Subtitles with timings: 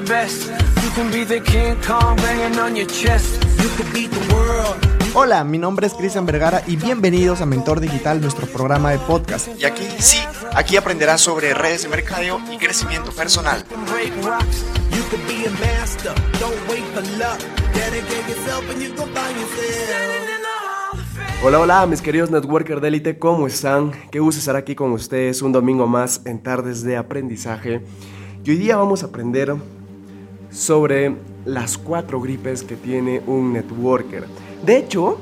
[0.00, 0.50] the best.
[0.82, 3.42] You can be the King Kong banging on your chest.
[3.62, 4.76] You could beat the world.
[5.14, 9.48] Hola, mi nombre es Cristian Vergara y bienvenidos a Mentor Digital, nuestro programa de podcast.
[9.58, 10.18] Y aquí sí,
[10.54, 13.64] aquí aprenderás sobre redes de mercadeo y crecimiento personal.
[21.42, 23.92] Hola, hola, mis queridos networker de élite, ¿cómo están?
[24.10, 27.80] Qué gusto estar aquí con ustedes un domingo más en Tardes de Aprendizaje.
[28.44, 29.56] Y hoy día vamos a aprender
[30.56, 34.24] sobre las cuatro gripes que tiene un networker.
[34.64, 35.18] De hecho,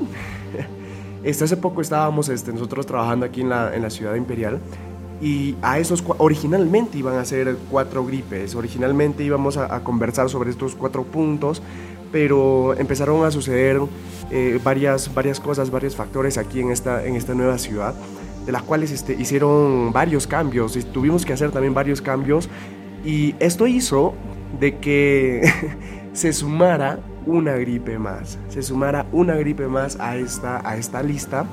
[1.24, 4.60] este, hace poco estábamos este, nosotros trabajando aquí en la, en la ciudad imperial
[5.20, 10.50] y a esos originalmente iban a ser cuatro gripes, originalmente íbamos a, a conversar sobre
[10.50, 11.62] estos cuatro puntos,
[12.12, 13.80] pero empezaron a suceder
[14.30, 17.92] eh, varias, varias cosas, varios factores aquí en esta, en esta nueva ciudad,
[18.46, 20.76] de las cuales este, hicieron varios cambios.
[20.76, 22.48] Y tuvimos que hacer también varios cambios.
[23.04, 24.14] Y esto hizo
[24.60, 25.42] de que
[26.12, 31.46] se sumara una gripe más, se sumara una gripe más a esta, a esta lista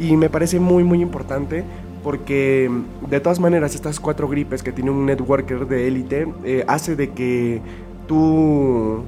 [0.00, 1.64] y me parece muy muy importante
[2.02, 2.70] porque
[3.08, 7.10] de todas maneras estas cuatro gripes que tiene un networker de élite eh, hace de
[7.10, 7.60] que
[8.08, 9.04] tú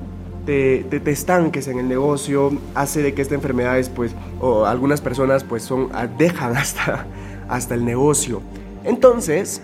[0.46, 5.00] te, te, te estanques en el negocio, hace de que estas enfermedades pues o algunas
[5.00, 7.06] personas pues son ah, dejan hasta,
[7.48, 8.42] hasta el negocio.
[8.84, 9.62] Entonces,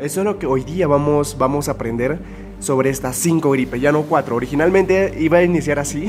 [0.00, 2.18] eso es lo que hoy día vamos, vamos a aprender
[2.60, 4.36] sobre estas cinco gripes, ya no cuatro.
[4.36, 6.06] Originalmente iba a iniciar así,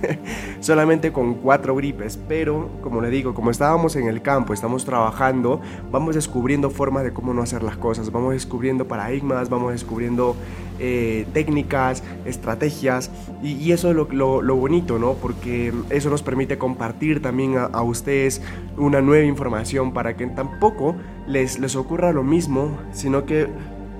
[0.60, 5.60] solamente con cuatro gripes, pero como le digo, como estábamos en el campo, estamos trabajando,
[5.92, 10.34] vamos descubriendo formas de cómo no hacer las cosas, vamos descubriendo paradigmas, vamos descubriendo
[10.78, 13.10] eh, técnicas, estrategias,
[13.42, 15.12] y, y eso es lo, lo, lo, bonito, ¿no?
[15.14, 18.40] Porque eso nos permite compartir también a, a ustedes
[18.78, 23.48] una nueva información para que tampoco les, les ocurra lo mismo, sino que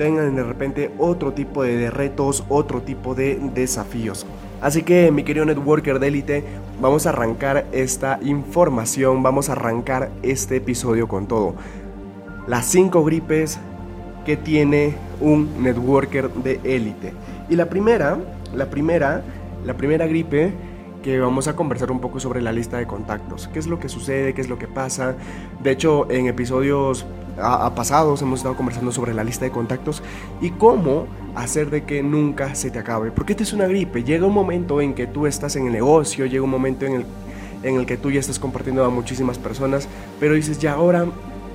[0.01, 4.25] tengan de repente otro tipo de retos, otro tipo de desafíos.
[4.63, 6.45] Así que mi querido networker de élite,
[6.81, 11.55] vamos a arrancar esta información, vamos a arrancar este episodio con todo.
[12.47, 13.59] Las 5 gripes
[14.25, 17.13] que tiene un networker de élite.
[17.51, 18.17] Y la primera,
[18.55, 19.23] la primera,
[19.67, 20.55] la primera gripe
[21.03, 23.49] que vamos a conversar un poco sobre la lista de contactos.
[23.49, 24.33] ¿Qué es lo que sucede?
[24.33, 25.15] ¿Qué es lo que pasa?
[25.63, 27.05] De hecho, en episodios
[27.39, 30.03] a, a pasados hemos estado conversando sobre la lista de contactos
[30.41, 33.11] y cómo hacer de que nunca se te acabe.
[33.11, 34.05] Porque esta es una gripe.
[34.05, 37.07] Llega un momento en que tú estás en el negocio, llega un momento en el,
[37.63, 39.89] en el que tú ya estás compartiendo a muchísimas personas,
[40.19, 41.07] pero dices, ya ahora,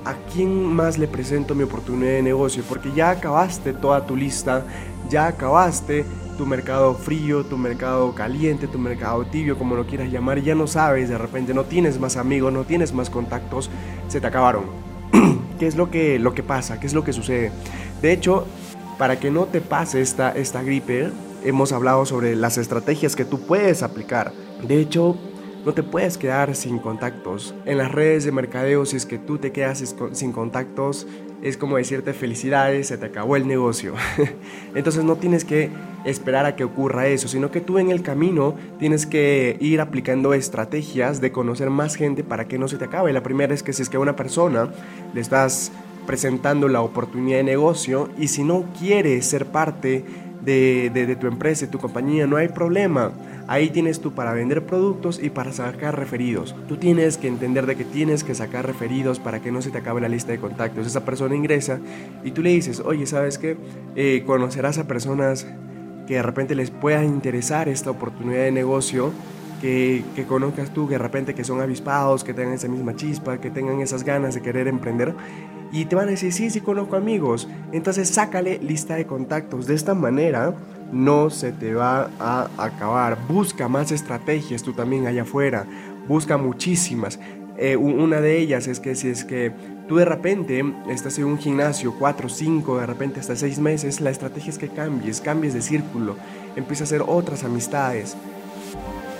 [0.04, 2.62] ¿a quién más le presento mi oportunidad de negocio?
[2.68, 4.64] Porque ya acabaste toda tu lista,
[5.08, 6.04] ya acabaste
[6.36, 10.66] tu mercado frío, tu mercado caliente, tu mercado tibio, como lo quieras llamar, ya no
[10.66, 13.70] sabes, de repente no tienes más amigos, no tienes más contactos,
[14.08, 14.64] se te acabaron.
[15.58, 16.78] ¿Qué es lo que, lo que pasa?
[16.78, 17.50] ¿Qué es lo que sucede?
[18.02, 18.46] De hecho,
[18.98, 21.10] para que no te pase esta, esta gripe,
[21.44, 24.32] hemos hablado sobre las estrategias que tú puedes aplicar.
[24.66, 25.16] De hecho,
[25.66, 27.52] no te puedes quedar sin contactos.
[27.64, 31.08] En las redes de mercadeo, si es que tú te quedas sin contactos,
[31.42, 33.92] es como decirte felicidades, se te acabó el negocio.
[34.76, 35.70] Entonces no tienes que
[36.04, 40.34] esperar a que ocurra eso, sino que tú en el camino tienes que ir aplicando
[40.34, 43.12] estrategias de conocer más gente para que no se te acabe.
[43.12, 44.70] La primera es que si es que a una persona
[45.14, 45.72] le estás
[46.06, 50.04] presentando la oportunidad de negocio y si no quiere ser parte
[50.46, 53.10] de, de, tu empresa, de tu compañía, no hay problema.
[53.48, 56.54] Ahí tienes tú para vender productos y para sacar referidos.
[56.68, 59.78] Tú tienes que entender de que tienes que sacar referidos para que no se te
[59.78, 60.86] acabe la lista de contactos.
[60.86, 61.80] Esa persona ingresa
[62.24, 63.56] y tú le dices, oye, ¿sabes qué?
[63.96, 65.46] Eh, conocerás a personas
[66.06, 69.12] que de repente les pueda interesar esta oportunidad de negocio.
[69.60, 73.40] Que, que conozcas tú, que de repente que son avispados, que tengan esa misma chispa,
[73.40, 75.14] que tengan esas ganas de querer emprender
[75.76, 77.46] y te van a decir, sí, sí conozco amigos.
[77.70, 79.66] Entonces sácale lista de contactos.
[79.66, 80.54] De esta manera
[80.90, 83.18] no se te va a acabar.
[83.28, 85.66] Busca más estrategias tú también allá afuera.
[86.08, 87.18] Busca muchísimas.
[87.58, 89.52] Eh, una de ellas es que si es que
[89.86, 94.08] tú de repente estás en un gimnasio 4, 5, de repente hasta 6 meses, la
[94.08, 96.16] estrategia es que cambies, cambies de círculo,
[96.56, 98.16] empieza a hacer otras amistades.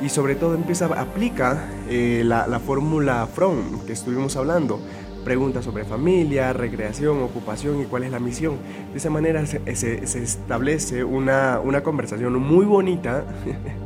[0.00, 4.81] Y sobre todo empieza, aplica eh, la, la fórmula From que estuvimos hablando
[5.26, 8.55] preguntas sobre familia, recreación, ocupación y cuál es la misión.
[8.93, 13.25] De esa manera se, establece una, una, conversación muy bonita.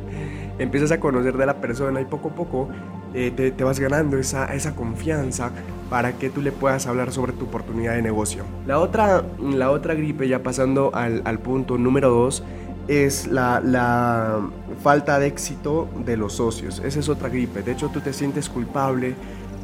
[0.59, 2.69] Empiezas a conocer de la persona y poco a poco
[3.15, 5.49] eh, te, te, vas ganando esa, esa confianza
[5.89, 8.43] para que tú le puedas hablar sobre tu oportunidad de negocio.
[8.67, 12.43] La otra, la otra gripe, ya pasando al, al punto número 2,
[12.87, 14.41] es la, la,
[14.83, 16.81] falta de éxito de los socios.
[16.85, 17.63] Esa es otra gripe.
[17.63, 19.15] De hecho, tú te sientes culpable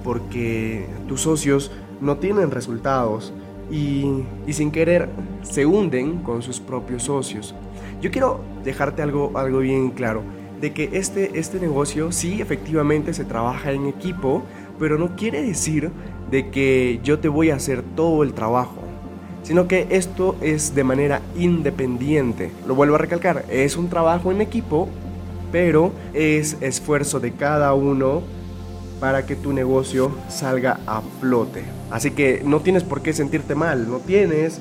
[0.07, 1.69] porque tus socios
[1.99, 3.33] no tienen resultados.
[3.69, 4.23] y,
[4.53, 5.09] sin querer
[5.41, 7.53] se hunden con sus propios socios.
[8.01, 10.23] Yo quiero dejarte algo, algo bien claro,
[10.61, 14.43] de que este, este negocio sí efectivamente se trabaja en equipo,
[14.79, 15.91] pero no quiere decir
[16.31, 18.79] de que yo te voy a hacer todo el trabajo,
[19.43, 22.51] sino que esto es de manera independiente.
[22.65, 24.87] Lo vuelvo a recalcar, es un trabajo en equipo,
[25.51, 28.36] pero es esfuerzo de cada uno
[28.99, 31.63] para que tu negocio salga a flote.
[31.91, 34.59] Así que no tienes por qué sentirte mal, no tienes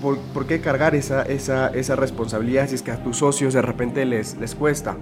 [0.00, 4.04] por, qué cargar esa, esa, esa, responsabilidad si es que a tus socios de repente
[4.04, 4.96] les, les cuesta.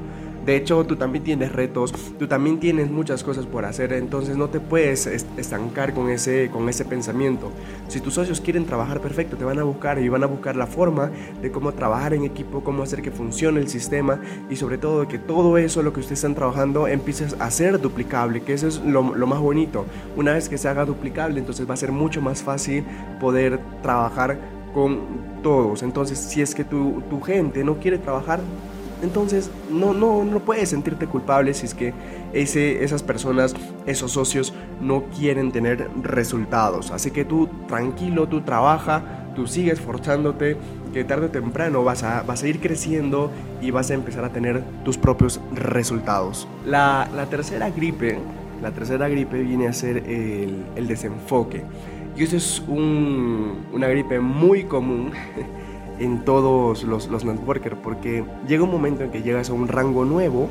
[0.48, 4.48] De hecho, tú también tienes retos, tú también tienes muchas cosas por hacer, entonces no
[4.48, 7.52] te puedes estancar con ese, con ese pensamiento.
[7.88, 10.66] Si tus socios quieren trabajar perfecto, te van a buscar y van a buscar la
[10.66, 11.10] forma
[11.42, 15.18] de cómo trabajar en equipo, cómo hacer que funcione el sistema y sobre todo que
[15.18, 19.14] todo eso, lo que ustedes están trabajando, empieces a ser duplicable, que eso es lo,
[19.14, 19.84] lo más bonito.
[20.16, 22.84] Una vez que se haga duplicable, entonces va a ser mucho más fácil
[23.20, 24.38] poder trabajar
[24.72, 25.00] con
[25.42, 25.82] todos.
[25.82, 28.40] Entonces, si es que tu, tu gente no quiere trabajar,
[29.02, 31.92] entonces no, no, no puedes sentirte culpable si es que
[32.32, 33.54] ese, esas personas,
[33.86, 36.90] esos socios no quieren tener resultados.
[36.90, 39.02] Así que tú tranquilo, tú trabaja,
[39.34, 40.56] tú sigues esforzándote,
[40.92, 43.30] que tarde o temprano vas a, vas a ir creciendo
[43.60, 46.48] y vas a empezar a tener tus propios resultados.
[46.66, 48.18] La, la tercera gripe,
[48.62, 51.62] la tercera gripe viene a ser el, el desenfoque.
[52.16, 55.12] Y eso es un, una gripe muy común
[55.98, 60.04] en todos los, los networkers, porque llega un momento en que llegas a un rango
[60.04, 60.48] nuevo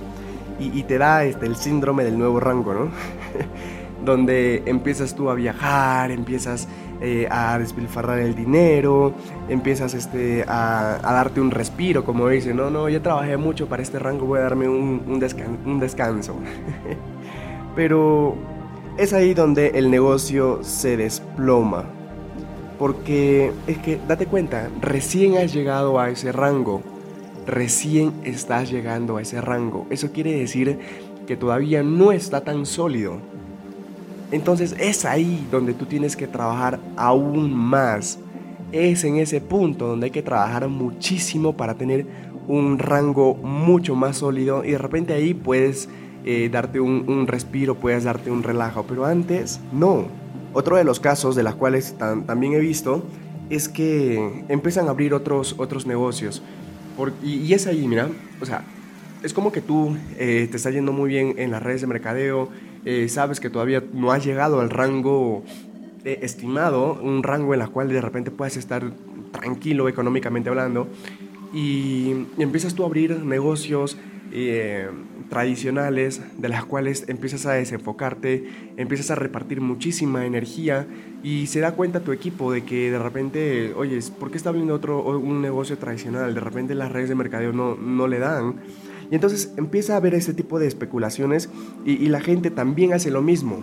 [0.60, 2.90] y, te da este, el síndrome del nuevo rango, ¿no?
[4.06, 6.68] Donde empiezas tú a viajar, empiezas
[7.00, 9.14] eh, a despilfarrar el dinero,
[9.50, 14.00] empiezas este, a, darte un respiro, como dice, no, no, yo trabajé mucho para este
[14.00, 15.22] rango, voy a darme un, un,
[15.66, 16.36] un descanso.
[17.76, 18.36] Pero
[18.98, 21.97] es ahí donde el negocio se desploma
[22.78, 26.82] porque es que, date cuenta, recién has llegado a ese rango.
[27.46, 29.88] Recién estás llegando a ese rango.
[29.90, 30.80] Eso quiere decir
[31.26, 33.20] que todavía no está tan sólido.
[34.32, 38.20] Entonces es ahí donde tú tienes que trabajar aún más.
[38.72, 42.06] Es en ese punto donde hay que trabajar muchísimo para tener
[42.48, 45.90] un rango mucho más sólido y de repente ahí puedes
[46.26, 50.27] eh, darte un, un respiro, puedes darte un relajo, pero antes no.
[50.54, 53.04] Otro de los casos de los cuales también he visto
[53.50, 56.42] es que empiezan a abrir otros, otros negocios.
[57.24, 58.10] y, es ahí, mira,
[58.42, 58.64] o sea,
[59.24, 62.50] es como que tú eh, te está yendo muy bien en las redes de mercadeo,
[62.86, 65.44] eh, sabes que todavía no has llegado al rango
[66.06, 68.92] eh, estimado, un rango en el cual de repente puedes estar
[69.32, 70.88] tranquilo económicamente hablando,
[71.54, 73.98] y, y empiezas tú a abrir negocios
[74.32, 74.90] eh,
[75.30, 78.46] tradicionales de las cuales empiezas a desenfocarte,
[78.78, 80.86] empiezas a repartir muchísima energía
[81.24, 84.74] y se da cuenta tu equipo de que de repente, oye, ¿por qué está abriendo
[84.74, 86.34] otro un negocio tradicional?
[86.34, 88.56] De repente las redes de mercadeo no, no le dan.
[89.10, 91.50] Y entonces empieza a haber ese tipo de especulaciones
[91.86, 93.60] y, la gente también hace lo mismo.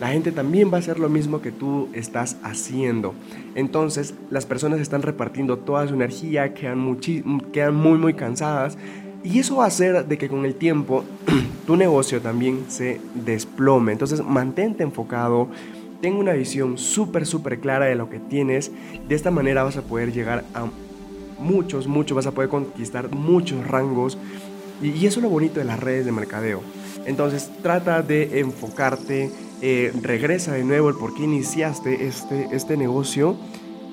[0.00, 3.14] La gente también va a hacer lo mismo que tú estás haciendo.
[3.54, 6.98] Entonces las personas están repartiendo toda su energía, quedan,
[7.52, 8.78] quedan muy muy cansadas
[9.24, 11.04] y eso va a hacer de que con el tiempo
[11.66, 13.92] tu negocio también se desplome.
[13.92, 15.48] Entonces mantente enfocado,
[16.00, 18.70] ten una visión súper, súper clara de lo que tienes.
[19.08, 20.66] De esta manera vas a poder llegar a
[21.38, 24.18] muchos, muchos, vas a poder conquistar muchos rangos.
[24.80, 26.62] Y, eso es lo bonito de las redes de mercadeo.
[27.04, 29.30] Entonces trata de enfocarte,
[29.62, 33.36] eh, regresa de nuevo el por qué iniciaste este, este negocio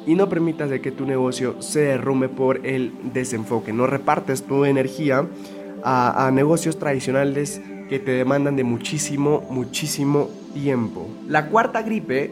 [0.05, 3.73] y no permitas de que tu negocio se derrumbe por el desenfoque.
[3.73, 5.25] No repartes tu energía
[5.83, 11.07] a, negocios tradicionales que te demandan de muchísimo, muchísimo tiempo.
[11.27, 12.31] La cuarta gripe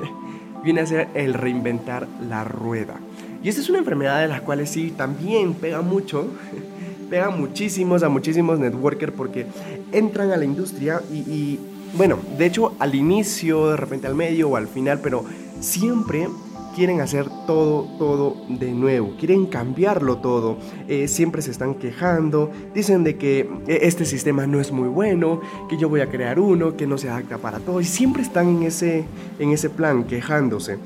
[0.64, 2.96] viene a ser el reinventar la rueda.
[3.42, 6.26] Y esta es una enfermedad de la cual sí también pega mucho,
[7.10, 9.46] pega muchísimos a muchísimos networkers porque
[9.92, 11.60] entran a la industria y, y,
[11.96, 15.24] bueno, de hecho al inicio, de repente al medio o al final, pero
[15.60, 16.28] siempre
[16.78, 23.02] quieren hacer todo, todo de nuevo, quieren cambiarlo todo, eh, siempre se están quejando, dicen
[23.02, 26.76] de que eh, este sistema no es muy bueno, que yo voy a crear uno
[26.76, 29.04] que no se adapta para todo, y siempre están en ese,
[29.40, 30.78] en ese plan, quejándose.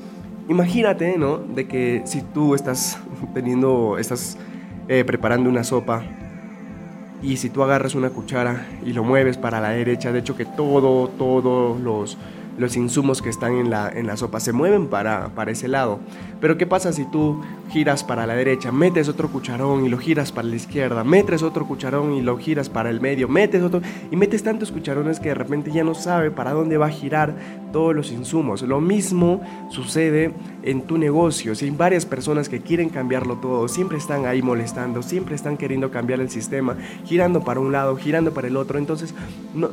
[0.49, 1.37] Imagínate, ¿no?
[1.37, 2.97] De que si tú estás
[3.35, 4.35] teniendo, estás
[4.87, 6.01] eh, preparando una sopa
[7.21, 10.45] y si tú agarras una cuchara y lo mueves para la derecha, de hecho que
[10.45, 12.17] todo, todos los
[12.57, 15.99] los insumos que están en la, en la sopa se mueven para, para ese lado.
[16.39, 20.31] Pero ¿qué pasa si tú giras para la derecha, metes otro cucharón y lo giras
[20.31, 23.81] para la izquierda, metes otro cucharón y lo giras para el medio, metes otro
[24.11, 27.33] y metes tantos cucharones que de repente ya no sabe para dónde va a girar
[27.73, 28.61] todos los insumos.
[28.61, 31.55] Lo mismo sucede en tu negocio.
[31.55, 35.91] Si hay varias personas que quieren cambiarlo todo, siempre están ahí molestando, siempre están queriendo
[35.91, 39.13] cambiar el sistema, girando para un lado, girando para el otro, entonces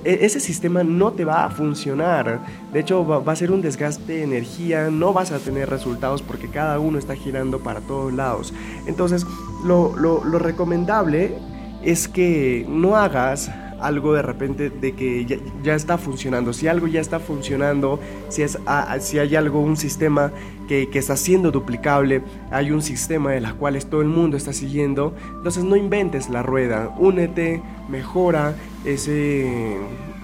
[0.05, 2.41] e, ese sistema no te va a funcionar.
[2.73, 6.49] De hecho, va, a ser un desgaste de energía, no vas a tener resultados porque
[6.49, 8.53] cada uno está girando para todos lados.
[8.87, 9.25] Entonces,
[9.65, 11.37] lo, lo, lo recomendable
[11.83, 15.25] es que no hagas algo de repente de que
[15.63, 16.53] ya, está funcionando.
[16.53, 18.59] Si algo ya está funcionando, si, es,
[19.01, 20.33] si hay algo, un sistema
[20.69, 24.53] que, que, está siendo duplicable, hay un sistema de las cuales todo el mundo está
[24.53, 29.77] siguiendo, entonces no inventes la rueda, únete, mejora ese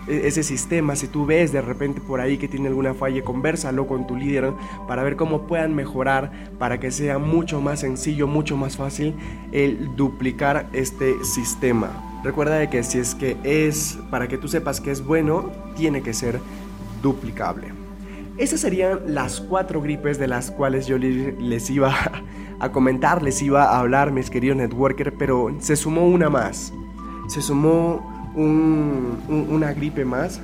[0.06, 3.86] e-, ese sistema, si tú ves de repente por ahí que tiene alguna falla, conversalo
[3.86, 4.52] con tu líder
[4.86, 9.14] para ver cómo puedan mejorar, para que sea mucho más sencillo, mucho más fácil
[9.52, 12.15] el duplicar este sistema.
[12.26, 16.02] Recuerda de que si es que es, para que tú sepas que es bueno, tiene
[16.02, 16.40] que ser
[17.00, 17.68] duplicable.
[18.36, 21.94] Esas serían las cuatro gripes de las cuales yo les iba
[22.58, 26.72] a comentar, les iba a hablar, mis queridos networker, pero se sumó una más.
[27.28, 30.40] Se sumó una gripe más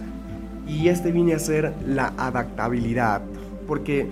[0.68, 3.22] y este viene a ser la adaptabilidad,
[3.66, 4.08] porque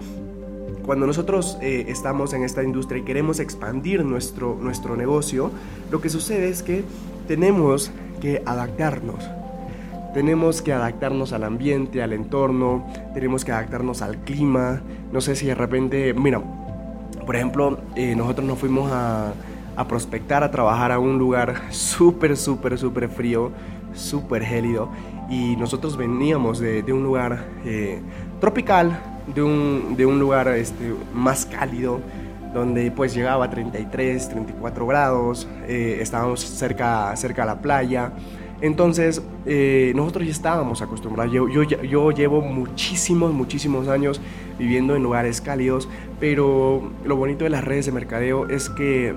[0.85, 5.53] cuando nosotros eh, estamos en esta industria y queremos expandir nuestro, nuestro negocio,
[5.93, 6.83] lo que sucede es que
[7.31, 9.31] tenemos que adaptarnos.
[10.13, 12.85] Tenemos que adaptarnos al ambiente, al entorno,
[13.15, 14.81] tenemos que adaptarnos al clima.
[15.13, 16.43] No sé si de repente, mira,
[17.25, 19.33] por ejemplo, eh, nosotros nos fuimos a,
[19.77, 23.53] a prospectar, a trabajar a un lugar súper, súper, súper frío,
[23.95, 24.89] súper gélido.
[25.31, 28.01] Y nosotros veníamos de, de un lugar eh,
[28.41, 29.01] tropical,
[29.33, 32.01] de un, de un lugar este, más cálido,
[32.53, 38.13] donde pues llegaba a 33, 34 grados, eh, estábamos cerca, cerca a la playa.
[38.61, 41.33] Entonces, eh, nosotros ya estábamos acostumbrados.
[41.33, 44.21] Yo, yo, yo, llevo muchísimos, muchísimos años
[44.59, 45.89] viviendo en lugares cálidos,
[46.19, 49.15] pero lo bonito de las redes de mercadeo es que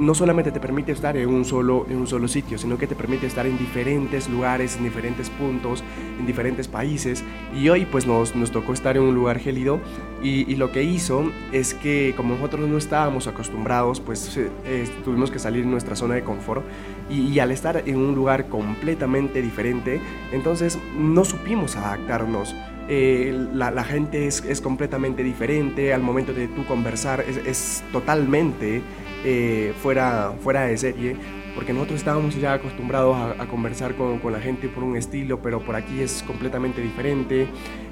[0.00, 2.96] no solamente te permite estar en un, solo, en un solo sitio, sino que te
[2.96, 5.84] permite estar en diferentes lugares, en diferentes puntos,
[6.18, 7.22] en diferentes países.
[7.54, 9.78] Y hoy pues nos, nos tocó estar en un lugar gélido
[10.22, 15.38] y, lo que hizo es que como nosotros no estábamos acostumbrados, pues eh, tuvimos que
[15.38, 16.64] salir de nuestra zona de confort
[17.10, 20.00] y, al estar en un lugar completamente diferente,
[20.32, 22.54] entonces no supimos adaptarnos.
[22.88, 28.82] Eh, la, gente es, es, completamente diferente, al momento de tú conversar es, es totalmente
[29.24, 31.16] eh, fuera, fuera de serie,
[31.54, 35.60] porque nosotros estábamos ya acostumbrados a, conversar con, con, la gente por un estilo, pero
[35.60, 37.48] por aquí es completamente diferente.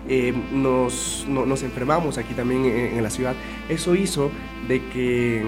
[0.08, 3.35] Eh, nos, nos, enfermamos aquí también en, la ciudad.
[3.68, 4.30] Eso hizo
[4.68, 5.44] de que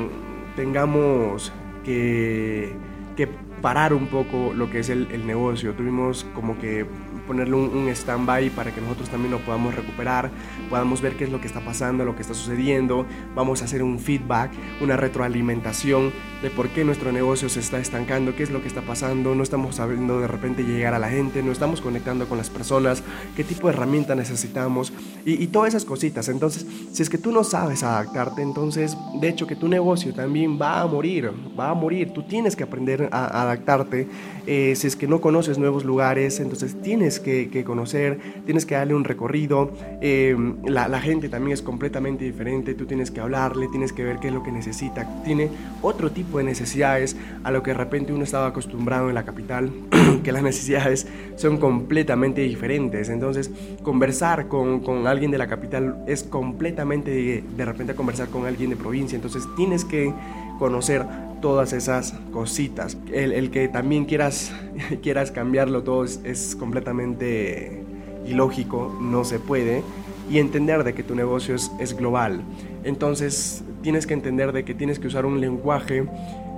[0.56, 1.52] tengamos
[1.84, 2.75] que,
[3.16, 3.26] que
[3.62, 5.72] parar un poco lo que es el, el negocio.
[5.72, 6.84] Tuvimos como que
[7.30, 10.32] ponerle un, stand-by para que nosotros también lo podamos recuperar,
[10.68, 13.06] podamos ver qué es lo que está pasando, lo que está sucediendo,
[13.37, 18.34] vamos a hacer un feedback, una retroalimentación de por qué nuestro negocio se está estancando,
[18.34, 21.40] qué es lo que está pasando, no estamos sabiendo de repente llegar a la gente,
[21.44, 23.04] no estamos conectando con las personas,
[23.37, 24.92] qué tipo de herramienta necesitamos
[25.25, 26.28] y, todas esas cositas.
[26.28, 30.58] Entonces, si es que tú no sabes adaptarte, entonces, de hecho, que tu negocio también
[30.60, 32.12] va a morir, va a morir.
[32.12, 34.08] Tú tienes que aprender a, adaptarte.
[34.46, 38.95] Eh, si es que no conoces nuevos lugares, entonces tienes que, conocer, tienes que darle
[38.95, 44.05] un recorrido, eh, la, gente también es completamente diferente, tú tienes que hablarle, tienes que
[44.05, 45.49] ver qué es lo que necesita, tiene
[45.83, 49.71] otro tipo de necesidades a lo que de repente uno estaba acostumbrado en la capital,
[50.25, 53.50] que las necesidades son completamente diferentes, entonces
[53.83, 58.71] conversar con, con alguien de la capital es completamente de, de repente conversar con alguien
[58.71, 60.12] de provincia, entonces tienes que
[60.61, 61.05] conocer
[61.43, 62.97] todas esas cositas.
[63.12, 64.52] El, que también quieras,
[65.02, 67.83] quieras cambiarlo todo es, completamente
[68.25, 69.83] ilógico, no se puede.
[70.31, 72.43] Y entender de que tu negocio es, es global.
[72.85, 76.07] Entonces tienes que entender de que tienes que usar un lenguaje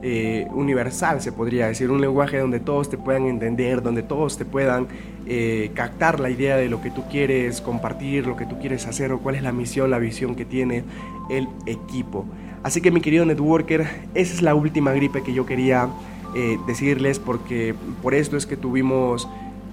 [0.04, 4.44] eh, universal, se podría decir, un lenguaje donde todos te puedan entender, donde todos te
[4.44, 4.88] puedan
[5.26, 9.12] eh, captar la idea de lo que tú quieres compartir, lo que tú quieres hacer
[9.12, 10.82] o cuál es la misión, la visión que tiene
[11.30, 12.26] el equipo.
[12.62, 15.88] Así que mi querido networker, esa es la última gripe que yo quería
[16.34, 19.28] eh, decirles porque por esto es que tuvimos,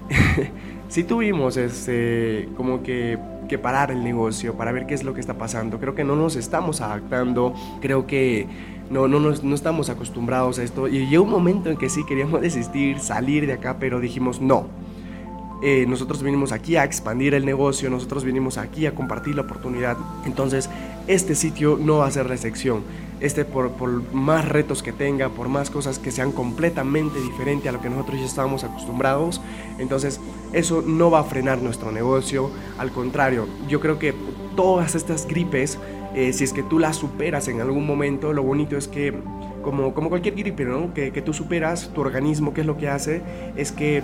[0.90, 5.22] sí tuvimos este, como que, que, parar el negocio para ver qué es lo que
[5.22, 5.80] está pasando.
[5.80, 8.48] Creo que no nos estamos adaptando, creo que
[8.90, 13.00] no, no, estamos acostumbrados a esto y llegó un momento en que sí queríamos desistir,
[13.00, 14.68] salir de acá, pero dijimos no
[15.62, 19.98] eh, nosotros vinimos aquí a expandir el negocio, nosotros vinimos aquí a compartir la oportunidad.
[20.26, 20.70] Entonces,
[21.10, 22.84] este sitio no va a ser la excepción.
[23.20, 27.74] este por, por, más retos que tenga, por más cosas que sean completamente diferentes a
[27.74, 29.42] lo que nosotros ya estábamos acostumbrados.
[29.80, 30.22] Entonces
[30.54, 34.14] eso no va a frenar nuestro negocio, al contrario, yo creo que
[34.56, 35.80] todas estas gripes,
[36.14, 39.14] eh, si es que tú las superas en algún momento, lo bonito es que
[39.64, 40.94] como, como cualquier gripe, ¿no?
[40.94, 43.22] Que, que, tú superas, tu organismo, ¿qué es lo que hace?
[43.58, 44.04] Es que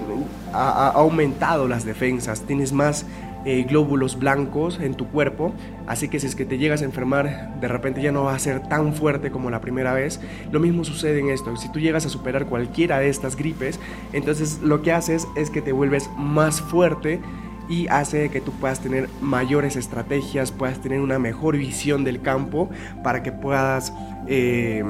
[0.54, 3.06] ha, ha aumentado las defensas, tienes más
[3.46, 5.54] eh, glóbulos blancos en tu cuerpo,
[5.88, 8.40] así que si es que te llegas a enfermar, de repente ya no va a
[8.40, 10.20] ser tan fuerte como la primera vez.
[10.52, 13.80] Lo mismo sucede en esto, si tú llegas a superar cualquiera de estas gripes,
[14.14, 17.22] entonces lo que haces es que te vuelves más fuerte
[17.68, 22.70] y hace que tú puedas tener mayores estrategias, puedas tener una mejor visión del campo
[23.04, 23.94] para que puedas
[24.28, 24.84] eh,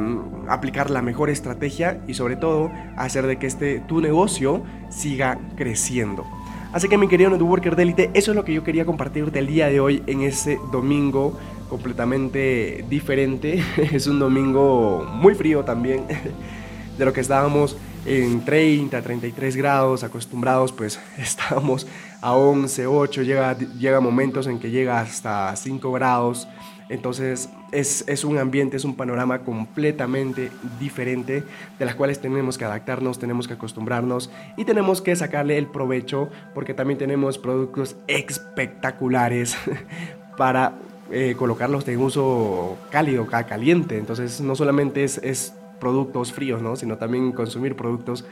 [0.47, 6.25] aplicar la mejor estrategia y sobre todo hacer de que este tu negocio siga creciendo.
[6.75, 9.47] Así que mi querido networker de élite, eso es lo que yo quería compartirte el
[9.47, 11.39] día de hoy en ese domingo
[11.69, 13.63] completamente diferente.
[13.77, 16.03] es un domingo muy frío también,
[16.97, 21.87] de lo que estábamos en 30, 33 grados acostumbrados, pues estábamos
[22.19, 26.45] a 11, 8, llega, llega momentos en que llega hasta 5 grados.
[26.89, 31.43] Entonces es, es, un ambiente, es un panorama completamente diferente
[31.79, 36.29] de las cuales tenemos que adaptarnos, tenemos que acostumbrarnos y tenemos que sacarle el provecho
[36.53, 39.57] porque también tenemos productos espectaculares
[40.37, 40.73] para
[41.11, 43.97] eh, colocarlos en uso cálido, caliente.
[43.97, 46.75] Entonces no solamente es, es productos fríos, ¿no?
[46.75, 48.25] sino también consumir productos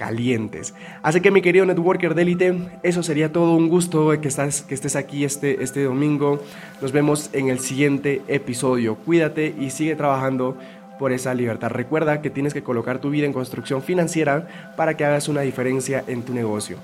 [0.00, 0.72] calientes.
[1.02, 3.54] Así que mi querido networker de élite, eso sería todo.
[3.54, 6.42] Un gusto que, estás, que estés aquí este, este domingo.
[6.80, 8.94] Nos vemos en el siguiente episodio.
[8.94, 10.56] Cuídate y sigue trabajando
[10.98, 11.68] por esa libertad.
[11.68, 16.02] Recuerda que tienes que colocar tu vida en construcción financiera para que hagas una diferencia
[16.06, 16.78] en tu negocio.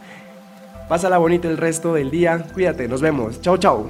[0.87, 2.45] Pásala bonito el resto del día.
[2.53, 3.41] Cuídate, nos vemos.
[3.41, 3.89] Chao, chao.